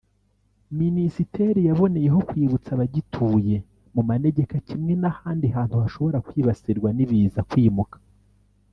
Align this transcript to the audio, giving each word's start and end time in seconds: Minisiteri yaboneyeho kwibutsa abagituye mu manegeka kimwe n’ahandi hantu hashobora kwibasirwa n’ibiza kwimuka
Minisiteri 0.79 1.59
yaboneyeho 1.69 2.19
kwibutsa 2.29 2.69
abagituye 2.73 3.55
mu 3.93 4.01
manegeka 4.09 4.55
kimwe 4.67 4.93
n’ahandi 5.01 5.45
hantu 5.55 5.75
hashobora 5.83 6.17
kwibasirwa 6.27 6.89
n’ibiza 6.93 7.41
kwimuka 7.51 7.97